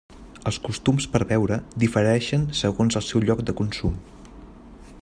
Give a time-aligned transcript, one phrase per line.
[0.51, 4.01] Els costums per beure difereixen segons el seu lloc de consum.